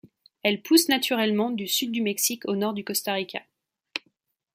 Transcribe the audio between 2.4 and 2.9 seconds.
au Nord du